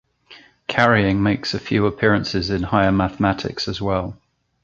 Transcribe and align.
Carrying 0.67 1.21
makes 1.21 1.53
a 1.53 1.59
few 1.59 1.85
appearances 1.85 2.49
in 2.49 2.63
higher 2.63 2.91
mathematics 2.91 3.67
as 3.67 3.79
well. 3.79 4.17